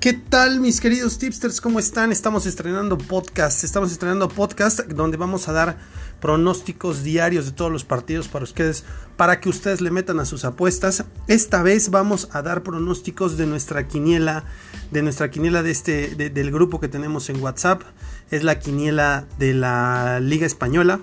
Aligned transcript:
¿Qué 0.00 0.14
tal 0.14 0.60
mis 0.60 0.80
queridos 0.80 1.18
tipsters? 1.18 1.60
¿Cómo 1.60 1.78
están? 1.78 2.10
Estamos 2.10 2.46
estrenando 2.46 2.96
podcast. 2.96 3.64
Estamos 3.64 3.92
estrenando 3.92 4.30
podcast 4.30 4.80
donde 4.80 5.18
vamos 5.18 5.46
a 5.46 5.52
dar 5.52 5.76
pronósticos 6.22 7.02
diarios 7.02 7.44
de 7.44 7.52
todos 7.52 7.70
los 7.70 7.84
partidos 7.84 8.26
para 8.26 8.44
ustedes, 8.44 8.84
para 9.18 9.40
que 9.40 9.50
ustedes 9.50 9.82
le 9.82 9.90
metan 9.90 10.18
a 10.18 10.24
sus 10.24 10.46
apuestas. 10.46 11.04
Esta 11.26 11.62
vez 11.62 11.90
vamos 11.90 12.30
a 12.32 12.40
dar 12.40 12.62
pronósticos 12.62 13.36
de 13.36 13.44
nuestra 13.44 13.88
quiniela, 13.88 14.44
de 14.90 15.02
nuestra 15.02 15.30
quiniela 15.30 15.62
de 15.62 15.70
este, 15.70 16.14
del 16.14 16.50
grupo 16.50 16.80
que 16.80 16.88
tenemos 16.88 17.28
en 17.28 17.42
WhatsApp. 17.42 17.82
Es 18.30 18.42
la 18.42 18.58
quiniela 18.58 19.26
de 19.38 19.52
la 19.52 20.18
Liga 20.20 20.46
Española. 20.46 21.00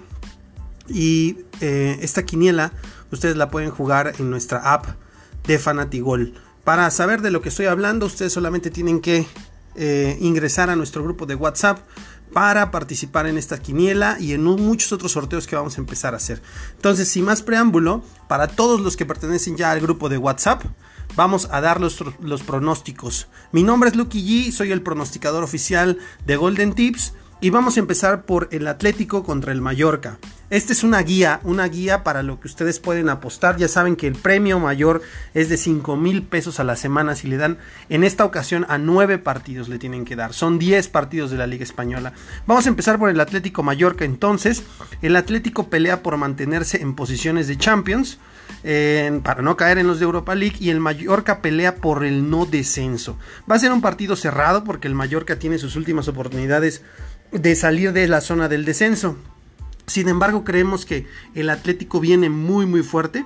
Y 0.88 1.38
eh, 1.62 2.00
esta 2.02 2.24
quiniela 2.24 2.74
ustedes 3.12 3.38
la 3.38 3.52
pueden 3.52 3.70
jugar 3.70 4.14
en 4.18 4.32
nuestra 4.32 4.74
app 4.74 4.88
de 5.46 5.60
Fanatigol. 5.60 6.34
Para 6.68 6.92
saber 6.92 7.22
de 7.22 7.32
lo 7.32 7.42
que 7.42 7.48
estoy 7.48 7.68
hablando, 7.68 8.08
ustedes 8.08 8.34
solamente 8.34 8.70
tienen 8.70 9.00
que 9.00 9.26
eh, 9.76 10.18
ingresar 10.20 10.70
a 10.70 10.76
nuestro 10.76 11.02
grupo 11.02 11.26
de 11.26 11.34
WhatsApp 11.34 11.80
para 12.34 12.72
participar 12.72 13.26
en 13.26 13.38
esta 13.38 13.58
quiniela 13.58 14.18
y 14.20 14.34
en 14.34 14.44
muchos 14.44 14.92
otros 14.92 15.14
sorteos 15.14 15.48
que 15.48 15.56
vamos 15.56 15.78
a 15.78 15.80
empezar 15.80 16.14
a 16.14 16.18
hacer. 16.18 16.42
Entonces, 16.76 17.08
sin 17.08 17.24
más 17.24 17.42
preámbulo, 17.42 18.04
para 18.28 18.50
todos 18.50 18.82
los 18.82 18.98
que 18.98 19.06
pertenecen 19.06 19.56
ya 19.56 19.72
al 19.72 19.80
grupo 19.80 20.10
de 20.10 20.18
WhatsApp, 20.18 20.62
vamos 21.16 21.48
a 21.54 21.62
dar 21.62 21.80
los, 21.80 22.04
pronósticos. 22.46 23.30
Mi 23.54 23.64
nombre 23.64 23.90
es 23.90 23.96
Lucky 23.96 24.50
G, 24.50 24.52
soy 24.52 24.74
el 24.74 24.82
pronosticador 24.82 25.46
oficial 25.46 26.00
de 26.26 26.36
Golden 26.36 26.74
Tips 26.74 27.14
y 27.40 27.50
vamos 27.50 27.78
a 27.78 27.80
empezar 27.80 28.26
por 28.26 28.50
el 28.52 28.68
Atlético 28.68 29.24
contra 29.24 29.54
el 29.54 29.62
Mallorca. 29.62 30.20
Esta 30.50 30.72
es 30.72 30.86
una 30.86 31.02
guía, 31.02 31.42
una 31.44 31.68
guía 31.68 32.06
para 32.06 32.24
lo 32.24 32.40
que 32.40 32.48
ustedes 32.48 32.80
pueden 32.80 33.10
apostar. 33.10 33.58
Ya 33.58 33.68
saben 33.68 33.98
que 33.98 34.08
el 34.08 34.16
premio 34.16 34.60
mayor 34.60 35.02
es 35.34 35.50
de 35.50 35.58
5 35.58 35.98
mil 35.98 36.24
pesos 36.24 36.62
a 36.62 36.64
la 36.64 36.78
semana. 36.78 37.16
Si 37.16 37.28
le 37.28 37.36
dan 37.36 37.58
en 37.90 38.06
esta 38.06 38.24
ocasión 38.24 38.66
a 38.70 38.78
9 38.78 39.18
partidos 39.18 39.68
le 39.68 39.78
tienen 39.78 40.06
que 40.06 40.16
dar. 40.16 40.34
Son 40.34 40.58
10 40.58 40.88
partidos 40.88 41.32
de 41.32 41.38
la 41.38 41.48
Liga 41.48 41.64
Española. 41.64 42.14
Vamos 42.46 42.66
a 42.66 42.70
empezar 42.70 42.98
por 42.98 43.10
el 43.10 43.20
Atlético 43.20 43.62
Mallorca. 43.62 44.06
Entonces, 44.06 44.64
el 45.02 45.18
Atlético 45.18 45.70
pelea 45.70 46.02
por 46.02 46.16
mantenerse 46.16 46.82
en 46.82 46.96
posiciones 46.96 47.50
de 47.50 47.58
Champions. 47.58 48.18
para 49.24 49.42
no 49.42 49.58
caer 49.58 49.80
en 49.80 49.88
los 49.88 50.00
de 50.00 50.06
Europa 50.06 50.34
League 50.34 50.56
y 50.62 50.70
el 50.70 50.80
Mallorca 50.80 51.42
pelea 51.42 51.76
por 51.76 52.06
el 52.06 52.30
no 52.30 52.46
descenso. 52.46 53.18
Va 53.52 53.56
a 53.56 53.60
ser 53.60 53.74
un 53.74 53.82
partido 53.82 54.16
cerrado 54.16 54.64
porque 54.64 54.88
el 54.88 54.96
Mallorca 54.96 55.38
tiene 55.38 55.58
sus 55.58 55.76
últimas 55.76 56.08
oportunidades 56.08 56.84
de 57.34 57.56
salir 57.58 57.92
de 57.92 58.08
la 58.08 58.22
zona 58.22 58.48
del 58.48 58.64
descenso. 58.64 59.18
Sin 59.88 60.10
embargo, 60.10 60.44
creemos 60.44 60.86
que 60.86 61.08
el 61.34 61.50
Atlético 61.50 62.02
viene 62.02 62.30
muy 62.30 62.66
muy 62.66 62.84
fuerte 62.84 63.26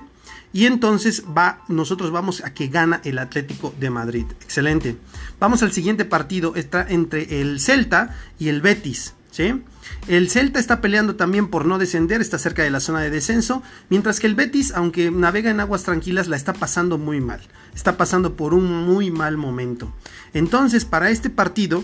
y 0.52 0.66
entonces 0.66 1.24
va, 1.36 1.64
nosotros 1.66 2.12
vamos 2.12 2.44
a 2.44 2.54
que 2.54 2.68
gana 2.68 3.00
el 3.04 3.18
Atlético 3.18 3.74
de 3.80 3.90
Madrid. 3.90 4.26
Excelente. 4.42 4.96
Vamos 5.40 5.62
al 5.64 5.72
siguiente 5.72 6.04
partido, 6.04 6.54
está 6.54 6.86
entre 6.88 7.40
el 7.40 7.58
Celta 7.58 8.16
y 8.38 8.48
el 8.48 8.60
Betis. 8.60 9.14
¿sí? 9.32 9.62
El 10.06 10.30
Celta 10.30 10.60
está 10.60 10.80
peleando 10.80 11.16
también 11.16 11.48
por 11.48 11.64
no 11.64 11.78
descender, 11.78 12.20
está 12.20 12.38
cerca 12.38 12.62
de 12.62 12.70
la 12.70 12.80
zona 12.80 13.00
de 13.00 13.10
descenso, 13.10 13.62
mientras 13.88 14.20
que 14.20 14.28
el 14.28 14.36
Betis, 14.36 14.72
aunque 14.72 15.10
navega 15.10 15.50
en 15.50 15.58
aguas 15.58 15.82
tranquilas, 15.82 16.28
la 16.28 16.36
está 16.36 16.52
pasando 16.52 16.96
muy 16.98 17.20
mal. 17.20 17.40
Está 17.74 17.96
pasando 17.96 18.36
por 18.36 18.54
un 18.54 18.86
muy 18.86 19.10
mal 19.10 19.36
momento. 19.36 19.92
Entonces, 20.32 20.84
para 20.84 21.10
este 21.10 21.28
partido 21.28 21.82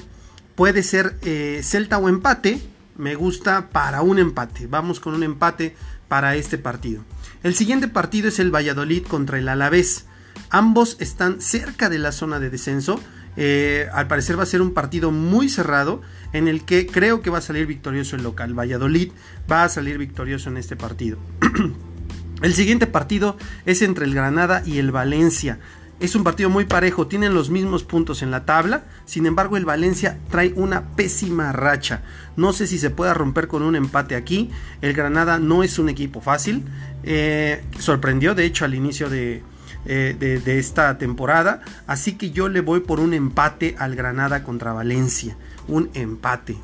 puede 0.54 0.82
ser 0.82 1.16
eh, 1.22 1.62
Celta 1.64 1.98
o 1.98 2.08
empate 2.08 2.60
me 2.98 3.14
gusta 3.14 3.70
para 3.70 4.02
un 4.02 4.18
empate. 4.18 4.66
Vamos 4.66 5.00
con 5.00 5.14
un 5.14 5.22
empate 5.22 5.74
para 6.08 6.36
este 6.36 6.58
partido. 6.58 7.02
El 7.42 7.54
siguiente 7.54 7.88
partido 7.88 8.28
es 8.28 8.38
el 8.38 8.54
Valladolid 8.54 9.06
contra 9.06 9.38
el 9.38 9.48
Alavés. 9.48 10.06
Ambos 10.50 10.96
están 11.00 11.40
cerca 11.40 11.88
de 11.88 11.98
la 11.98 12.12
zona 12.12 12.40
de 12.40 12.50
descenso. 12.50 13.00
Eh, 13.36 13.88
al 13.92 14.08
parecer 14.08 14.38
va 14.38 14.42
a 14.42 14.46
ser 14.46 14.60
un 14.60 14.74
partido 14.74 15.12
muy 15.12 15.48
cerrado 15.48 16.02
en 16.32 16.48
el 16.48 16.64
que 16.64 16.86
creo 16.86 17.22
que 17.22 17.30
va 17.30 17.38
a 17.38 17.42
salir 17.42 17.66
victorioso 17.66 18.16
el 18.16 18.24
local. 18.24 18.58
Valladolid 18.58 19.12
va 19.50 19.64
a 19.64 19.68
salir 19.68 19.96
victorioso 19.96 20.50
en 20.50 20.56
este 20.56 20.74
partido. 20.74 21.18
el 22.42 22.54
siguiente 22.54 22.88
partido 22.88 23.36
es 23.64 23.82
entre 23.82 24.06
el 24.06 24.14
Granada 24.14 24.62
y 24.66 24.78
el 24.78 24.90
Valencia. 24.90 25.60
Es 26.00 26.14
un 26.14 26.22
partido 26.22 26.48
muy 26.48 26.64
parejo, 26.64 27.08
tienen 27.08 27.34
los 27.34 27.50
mismos 27.50 27.82
puntos 27.82 28.22
en 28.22 28.30
la 28.30 28.44
tabla, 28.44 28.84
sin 29.04 29.26
embargo 29.26 29.56
el 29.56 29.64
Valencia 29.64 30.18
trae 30.30 30.52
una 30.54 30.90
pésima 30.94 31.50
racha. 31.50 32.02
No 32.36 32.52
sé 32.52 32.68
si 32.68 32.78
se 32.78 32.90
pueda 32.90 33.14
romper 33.14 33.48
con 33.48 33.62
un 33.62 33.74
empate 33.74 34.14
aquí. 34.14 34.50
El 34.80 34.92
Granada 34.92 35.40
no 35.40 35.64
es 35.64 35.76
un 35.80 35.88
equipo 35.88 36.20
fácil, 36.20 36.64
eh, 37.02 37.64
sorprendió 37.80 38.36
de 38.36 38.44
hecho 38.44 38.64
al 38.64 38.76
inicio 38.76 39.10
de, 39.10 39.42
eh, 39.86 40.14
de, 40.18 40.58
esta 40.58 40.98
temporada, 40.98 41.62
así 41.86 42.12
que 42.12 42.30
yo 42.30 42.48
le 42.48 42.60
voy 42.60 42.80
por 42.80 43.00
un 43.00 43.14
empate 43.14 43.74
al 43.78 43.96
Granada 43.96 44.44
contra 44.44 44.72
Valencia, 44.72 45.36
un 45.66 45.90
empate. 45.94 46.56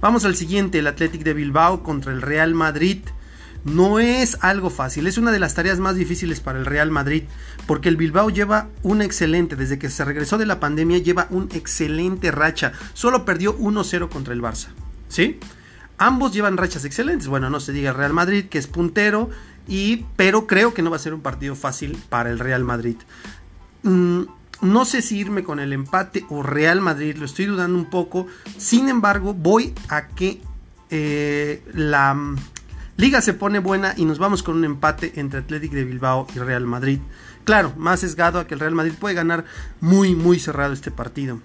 Vamos 0.00 0.24
al 0.24 0.36
siguiente, 0.36 0.78
el 0.78 0.86
Athletic 0.86 1.22
de 1.22 1.32
Bilbao 1.32 1.82
contra 1.82 2.12
el 2.12 2.22
Real 2.22 2.54
Madrid. 2.54 2.98
No 3.66 3.98
es 3.98 4.38
algo 4.42 4.70
fácil, 4.70 5.08
es 5.08 5.18
una 5.18 5.32
de 5.32 5.40
las 5.40 5.54
tareas 5.54 5.80
más 5.80 5.96
difíciles 5.96 6.38
para 6.38 6.58
el 6.60 6.66
Real 6.66 6.92
Madrid, 6.92 7.24
porque 7.66 7.88
el 7.88 7.96
Bilbao 7.96 8.30
lleva 8.30 8.68
un 8.84 9.02
excelente, 9.02 9.56
desde 9.56 9.76
que 9.76 9.90
se 9.90 10.04
regresó 10.04 10.38
de 10.38 10.46
la 10.46 10.60
pandemia, 10.60 10.98
lleva 10.98 11.26
un 11.30 11.48
excelente 11.52 12.30
racha. 12.30 12.72
Solo 12.94 13.24
perdió 13.24 13.58
1-0 13.58 14.08
contra 14.08 14.34
el 14.34 14.40
Barça. 14.40 14.68
¿Sí? 15.08 15.40
Ambos 15.98 16.32
llevan 16.32 16.56
rachas 16.56 16.84
excelentes. 16.84 17.26
Bueno, 17.26 17.50
no 17.50 17.58
se 17.58 17.72
diga 17.72 17.92
Real 17.92 18.12
Madrid, 18.12 18.46
que 18.46 18.58
es 18.58 18.68
puntero, 18.68 19.30
y, 19.66 20.04
pero 20.14 20.46
creo 20.46 20.72
que 20.72 20.82
no 20.82 20.90
va 20.90 20.96
a 20.96 21.00
ser 21.00 21.12
un 21.12 21.22
partido 21.22 21.56
fácil 21.56 21.98
para 22.08 22.30
el 22.30 22.38
Real 22.38 22.62
Madrid. 22.62 22.96
Mm, 23.82 24.22
no 24.60 24.84
sé 24.84 25.02
si 25.02 25.18
irme 25.18 25.42
con 25.42 25.58
el 25.58 25.72
empate 25.72 26.24
o 26.28 26.44
Real 26.44 26.80
Madrid, 26.80 27.16
lo 27.16 27.24
estoy 27.24 27.46
dudando 27.46 27.76
un 27.76 27.90
poco. 27.90 28.28
Sin 28.58 28.88
embargo, 28.88 29.34
voy 29.34 29.74
a 29.88 30.06
que 30.06 30.40
eh, 30.88 31.64
la 31.74 32.16
Liga 32.96 33.20
se 33.20 33.34
pone 33.34 33.58
buena 33.58 33.92
y 33.96 34.06
nos 34.06 34.18
vamos 34.18 34.42
con 34.42 34.56
un 34.56 34.64
empate 34.64 35.12
entre 35.16 35.40
Athletic 35.40 35.72
de 35.72 35.84
Bilbao 35.84 36.26
y 36.34 36.38
Real 36.38 36.64
Madrid. 36.64 36.98
Claro, 37.44 37.74
más 37.76 38.00
sesgado 38.00 38.38
a 38.38 38.46
que 38.46 38.54
el 38.54 38.60
Real 38.60 38.74
Madrid 38.74 38.94
puede 38.98 39.14
ganar 39.14 39.44
muy, 39.80 40.14
muy 40.14 40.38
cerrado 40.38 40.72
este 40.72 40.90
partido. 40.90 41.40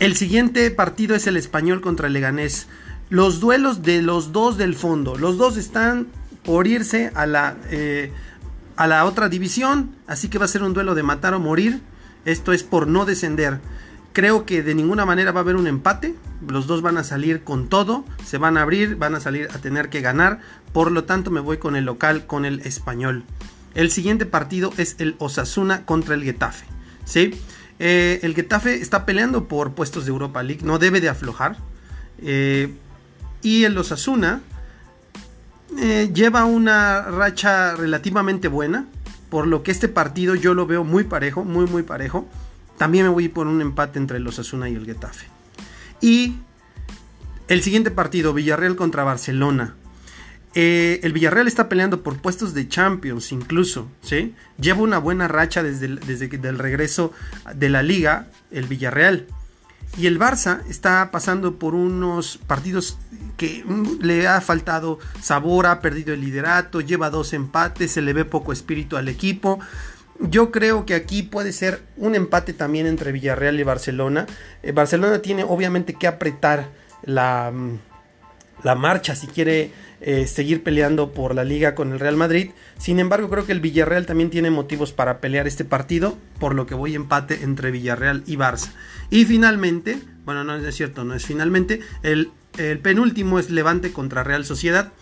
El 0.00 0.16
siguiente 0.16 0.70
partido 0.70 1.14
es 1.14 1.26
el 1.26 1.36
español 1.36 1.82
contra 1.82 2.06
el 2.06 2.14
Leganés. 2.14 2.68
Los 3.10 3.40
duelos 3.40 3.82
de 3.82 4.00
los 4.00 4.32
dos 4.32 4.56
del 4.56 4.74
fondo. 4.74 5.16
Los 5.16 5.36
dos 5.36 5.56
están 5.58 6.06
por 6.42 6.66
irse 6.66 7.10
a 7.14 7.26
la, 7.26 7.56
eh, 7.70 8.10
a 8.76 8.86
la 8.86 9.04
otra 9.04 9.28
división. 9.28 9.94
Así 10.06 10.28
que 10.28 10.38
va 10.38 10.46
a 10.46 10.48
ser 10.48 10.62
un 10.62 10.72
duelo 10.72 10.94
de 10.94 11.02
matar 11.02 11.34
o 11.34 11.40
morir. 11.40 11.82
Esto 12.24 12.54
es 12.54 12.62
por 12.62 12.86
no 12.86 13.04
descender. 13.04 13.60
Creo 14.18 14.44
que 14.44 14.64
de 14.64 14.74
ninguna 14.74 15.06
manera 15.06 15.30
va 15.30 15.38
a 15.38 15.42
haber 15.44 15.54
un 15.54 15.68
empate. 15.68 16.12
Los 16.44 16.66
dos 16.66 16.82
van 16.82 16.96
a 16.96 17.04
salir 17.04 17.44
con 17.44 17.68
todo, 17.68 18.04
se 18.24 18.36
van 18.36 18.56
a 18.56 18.62
abrir, 18.62 18.96
van 18.96 19.14
a 19.14 19.20
salir 19.20 19.48
a 19.54 19.58
tener 19.58 19.90
que 19.90 20.00
ganar. 20.00 20.40
Por 20.72 20.90
lo 20.90 21.04
tanto, 21.04 21.30
me 21.30 21.38
voy 21.38 21.58
con 21.58 21.76
el 21.76 21.84
local, 21.84 22.26
con 22.26 22.44
el 22.44 22.58
español. 22.62 23.22
El 23.76 23.92
siguiente 23.92 24.26
partido 24.26 24.72
es 24.76 24.96
el 24.98 25.14
Osasuna 25.20 25.86
contra 25.86 26.16
el 26.16 26.24
Getafe. 26.24 26.66
¿sí? 27.04 27.40
Eh, 27.78 28.18
el 28.24 28.34
Getafe 28.34 28.82
está 28.82 29.06
peleando 29.06 29.46
por 29.46 29.74
puestos 29.74 30.04
de 30.04 30.10
Europa 30.10 30.42
League, 30.42 30.62
no 30.64 30.80
debe 30.80 31.00
de 31.00 31.10
aflojar. 31.10 31.56
Eh, 32.20 32.74
y 33.40 33.62
el 33.62 33.78
Osasuna 33.78 34.40
eh, 35.78 36.10
lleva 36.12 36.44
una 36.44 37.02
racha 37.02 37.76
relativamente 37.76 38.48
buena. 38.48 38.86
Por 39.30 39.46
lo 39.46 39.62
que 39.62 39.70
este 39.70 39.86
partido 39.86 40.34
yo 40.34 40.54
lo 40.54 40.66
veo 40.66 40.82
muy 40.82 41.04
parejo, 41.04 41.44
muy, 41.44 41.66
muy 41.66 41.84
parejo. 41.84 42.26
También 42.78 43.04
me 43.04 43.10
voy 43.10 43.28
por 43.28 43.46
un 43.46 43.60
empate 43.60 43.98
entre 43.98 44.18
el 44.18 44.26
Osasuna 44.26 44.68
y 44.68 44.74
el 44.74 44.86
Getafe. 44.86 45.26
Y 46.00 46.36
el 47.48 47.62
siguiente 47.62 47.90
partido, 47.90 48.32
Villarreal 48.32 48.76
contra 48.76 49.04
Barcelona. 49.04 49.74
Eh, 50.54 51.00
el 51.02 51.12
Villarreal 51.12 51.46
está 51.46 51.68
peleando 51.68 52.02
por 52.02 52.18
puestos 52.18 52.54
de 52.54 52.68
Champions 52.68 53.32
incluso, 53.32 53.88
¿sí? 54.00 54.34
Lleva 54.58 54.80
una 54.80 54.98
buena 54.98 55.28
racha 55.28 55.62
desde 55.62 55.88
desde 55.88 56.48
el 56.48 56.58
regreso 56.58 57.12
de 57.54 57.68
la 57.68 57.82
liga, 57.82 58.28
el 58.50 58.66
Villarreal. 58.66 59.26
Y 59.96 60.06
el 60.06 60.18
Barça 60.18 60.62
está 60.68 61.10
pasando 61.10 61.58
por 61.58 61.74
unos 61.74 62.38
partidos 62.46 62.98
que 63.36 63.64
le 64.00 64.28
ha 64.28 64.40
faltado 64.40 64.98
sabor, 65.20 65.66
ha 65.66 65.80
perdido 65.80 66.12
el 66.12 66.20
liderato, 66.20 66.80
lleva 66.80 67.10
dos 67.10 67.32
empates, 67.32 67.92
se 67.92 68.02
le 68.02 68.12
ve 68.12 68.24
poco 68.24 68.52
espíritu 68.52 68.96
al 68.96 69.08
equipo. 69.08 69.58
Yo 70.20 70.50
creo 70.50 70.84
que 70.84 70.94
aquí 70.94 71.22
puede 71.22 71.52
ser 71.52 71.80
un 71.96 72.14
empate 72.14 72.52
también 72.52 72.86
entre 72.86 73.12
Villarreal 73.12 73.60
y 73.60 73.62
Barcelona. 73.62 74.26
Eh, 74.62 74.72
Barcelona 74.72 75.20
tiene 75.20 75.44
obviamente 75.44 75.94
que 75.94 76.08
apretar 76.08 76.68
la, 77.04 77.52
mm, 77.54 77.78
la 78.64 78.74
marcha 78.74 79.14
si 79.14 79.28
quiere 79.28 79.70
eh, 80.00 80.26
seguir 80.26 80.62
peleando 80.62 81.12
por 81.12 81.34
la 81.34 81.44
liga 81.44 81.74
con 81.74 81.92
el 81.92 82.00
Real 82.00 82.16
Madrid. 82.16 82.50
Sin 82.78 82.98
embargo, 82.98 83.30
creo 83.30 83.46
que 83.46 83.52
el 83.52 83.60
Villarreal 83.60 84.06
también 84.06 84.30
tiene 84.30 84.50
motivos 84.50 84.92
para 84.92 85.20
pelear 85.20 85.46
este 85.46 85.64
partido, 85.64 86.16
por 86.38 86.54
lo 86.54 86.66
que 86.66 86.74
voy 86.74 86.94
empate 86.94 87.42
entre 87.42 87.70
Villarreal 87.70 88.22
y 88.26 88.36
Barça. 88.36 88.72
Y 89.10 89.24
finalmente, 89.24 89.98
bueno, 90.24 90.44
no 90.44 90.56
es 90.56 90.74
cierto, 90.74 91.04
no 91.04 91.14
es 91.14 91.26
finalmente, 91.26 91.80
el, 92.02 92.30
el 92.58 92.78
penúltimo 92.78 93.38
es 93.38 93.50
Levante 93.50 93.92
contra 93.92 94.24
Real 94.24 94.44
Sociedad. 94.44 94.92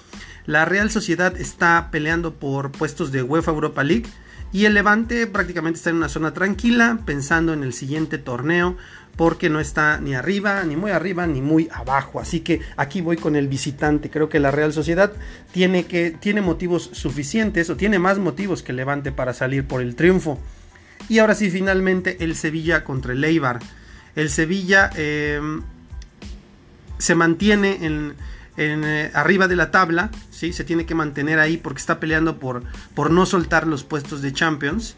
La 0.46 0.64
Real 0.64 0.90
Sociedad 0.90 1.36
está 1.38 1.88
peleando 1.90 2.34
por 2.34 2.70
puestos 2.72 3.12
de 3.12 3.22
UEFA 3.22 3.50
Europa 3.50 3.82
League 3.82 4.06
Y 4.52 4.64
el 4.64 4.74
Levante 4.74 5.26
prácticamente 5.26 5.78
está 5.78 5.90
en 5.90 5.96
una 5.96 6.08
zona 6.08 6.32
tranquila, 6.32 7.00
pensando 7.04 7.52
en 7.52 7.62
el 7.62 7.72
siguiente 7.72 8.18
torneo, 8.18 8.76
porque 9.16 9.48
no 9.48 9.60
está 9.60 10.00
ni 10.00 10.14
arriba, 10.14 10.62
ni 10.64 10.76
muy 10.76 10.90
arriba, 10.90 11.26
ni 11.26 11.40
muy 11.40 11.68
abajo. 11.72 12.20
Así 12.20 12.40
que 12.40 12.60
aquí 12.76 13.00
voy 13.00 13.16
con 13.16 13.34
el 13.34 13.48
visitante. 13.48 14.10
Creo 14.10 14.28
que 14.28 14.40
la 14.40 14.50
Real 14.50 14.72
Sociedad 14.72 15.12
tiene, 15.52 15.86
que, 15.86 16.10
tiene 16.10 16.42
motivos 16.42 16.90
suficientes, 16.92 17.70
o 17.70 17.76
tiene 17.76 17.98
más 17.98 18.18
motivos 18.18 18.62
que 18.62 18.72
Levante 18.72 19.12
para 19.12 19.34
salir 19.34 19.66
por 19.66 19.80
el 19.80 19.96
triunfo. 19.96 20.38
Y 21.08 21.18
ahora 21.18 21.34
sí, 21.34 21.50
finalmente, 21.50 22.22
el 22.24 22.34
Sevilla 22.34 22.84
contra 22.84 23.12
el 23.12 23.24
Eibar. 23.24 23.60
El 24.14 24.30
Sevilla 24.30 24.90
eh, 24.96 25.40
se 26.98 27.14
mantiene 27.14 27.84
en 27.84 28.14
eh, 28.56 29.10
arriba 29.14 29.48
de 29.48 29.56
la 29.56 29.70
tabla, 29.70 30.10
¿sí? 30.30 30.52
se 30.52 30.64
tiene 30.64 30.86
que 30.86 30.94
mantener 30.94 31.38
ahí 31.38 31.56
porque 31.56 31.80
está 31.80 32.00
peleando 32.00 32.38
por, 32.38 32.62
por 32.94 33.10
no 33.10 33.26
soltar 33.26 33.66
los 33.66 33.84
puestos 33.84 34.22
de 34.22 34.32
Champions. 34.32 34.96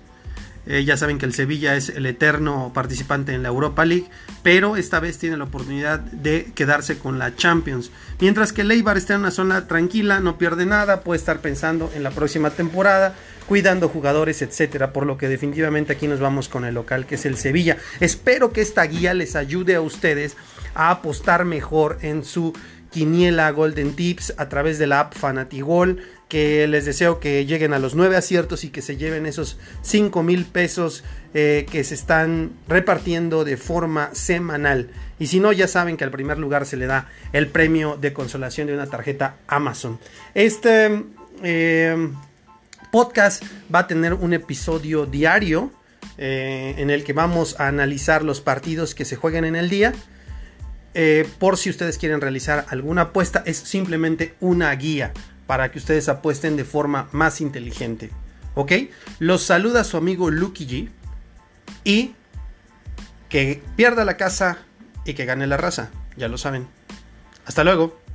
Eh, 0.71 0.85
ya 0.85 0.99
saben 0.99 1.17
que 1.17 1.25
el 1.25 1.33
Sevilla 1.33 1.77
es 1.77 1.89
el 1.89 2.05
eterno 2.05 2.73
participante 2.75 3.33
en 3.33 3.43
la 3.43 3.49
Europa 3.49 3.87
League, 3.87 4.11
pero 4.43 4.77
esta 4.77 5.01
vez 5.01 5.17
tiene 5.17 5.39
la 5.39 5.45
oportunidad 5.45 5.99
de 5.99 6.53
quedarse 6.55 6.99
con 6.99 7.19
la 7.19 7.35
Champions. 7.35 7.91
Mientras 8.21 8.53
que 8.53 8.61
el 8.61 8.71
Eibar 8.71 8.99
está 8.99 9.15
en 9.15 9.21
una 9.21 9.31
zona 9.31 9.67
tranquila, 9.67 10.21
no 10.21 10.37
pierde 10.37 10.67
nada, 10.67 11.01
puede 11.01 11.19
estar 11.19 11.41
pensando 11.41 11.91
en 11.95 12.03
la 12.03 12.11
próxima 12.11 12.51
temporada, 12.51 13.15
cuidando 13.47 13.89
jugadores, 13.89 14.43
etcétera. 14.43 14.93
Por 14.93 15.07
lo 15.07 15.17
que 15.17 15.29
definitivamente 15.29 15.95
aquí 15.95 16.07
nos 16.07 16.21
vamos 16.21 16.51
con 16.51 16.67
el 16.67 16.75
local 16.75 17.07
que 17.07 17.15
es 17.15 17.25
el 17.25 17.39
Sevilla. 17.39 17.79
Espero 18.01 18.53
que 18.53 18.61
esta 18.61 18.83
guía 18.83 19.15
les 19.15 19.37
ayude 19.37 19.75
a 19.75 19.81
ustedes 19.81 20.37
a 20.75 20.91
apostar 20.91 21.47
mejor 21.47 21.99
en 22.03 22.25
su 22.25 22.53
quiniela 22.91 23.51
Golden 23.51 23.95
Tips 23.95 24.35
a 24.37 24.49
través 24.49 24.79
de 24.79 24.87
la 24.87 25.01
app 25.01 25.15
Fanatigol 25.15 26.03
que 26.29 26.67
les 26.69 26.85
deseo 26.85 27.21
que 27.21 27.47
lleguen 27.47 27.73
a 27.73 27.79
los 27.79 27.95
nueve 27.95 28.17
aciertos 28.17 28.65
y 28.65 28.69
que 28.69 28.83
se 28.83 28.97
lleven 28.97 29.27
esos 29.27 29.59
5 29.83 30.23
mil 30.23 30.45
pesos 30.45 31.03
eh, 31.35 31.67
que 31.71 31.85
se 31.85 31.95
están 31.95 32.53
repartiendo 32.69 33.45
de 33.45 33.57
forma 33.57 34.11
semanal. 34.13 34.91
Y 35.19 35.29
si 35.29 35.41
no, 35.41 35.53
ya 35.53 35.67
saben 35.67 35.97
que 35.97 36.05
al 36.05 36.11
primer 36.11 36.39
lugar 36.39 36.67
se 36.67 36.77
le 36.77 36.87
da 36.87 37.09
el 37.33 37.49
premio 37.49 37.97
de 37.97 38.13
consolación 38.13 38.67
de 38.67 38.75
una 38.75 38.87
tarjeta 38.87 39.37
Amazon. 39.47 39.99
Este 40.35 41.03
eh, 41.43 42.11
podcast 42.93 43.43
va 43.75 43.81
a 43.81 43.87
tener 43.87 44.13
un 44.13 44.35
episodio 44.35 45.07
diario 45.07 45.73
eh, 46.19 46.75
en 46.77 46.91
el 46.91 47.05
que 47.05 47.15
vamos 47.15 47.59
a 47.59 47.69
analizar 47.69 48.23
los 48.23 48.41
partidos 48.41 48.95
que 48.95 49.07
se 49.07 49.17
juegan 49.17 49.45
en 49.45 49.57
el 49.57 49.71
día. 49.71 49.95
Por 51.39 51.57
si 51.57 51.71
ustedes 51.71 51.99
quieren 51.99 52.21
realizar 52.21 52.67
alguna 52.69 53.03
apuesta, 53.03 53.43
es 53.47 53.57
simplemente 53.57 54.35
una 54.41 54.73
guía 54.75 55.13
para 55.47 55.71
que 55.71 55.79
ustedes 55.79 56.09
apuesten 56.09 56.57
de 56.57 56.65
forma 56.65 57.09
más 57.13 57.41
inteligente. 57.41 58.11
¿Ok? 58.55 58.73
Los 59.19 59.43
saluda 59.43 59.85
su 59.85 59.97
amigo 59.97 60.31
Lucky 60.31 60.67
G. 60.67 60.89
Y 61.85 62.15
que 63.29 63.63
pierda 63.77 64.05
la 64.05 64.17
casa 64.17 64.59
y 65.05 65.15
que 65.15 65.25
gane 65.25 65.47
la 65.47 65.57
raza. 65.57 65.91
Ya 66.17 66.29
lo 66.29 66.39
saben. 66.39 66.67
Hasta 67.47 67.65
luego. 67.65 68.08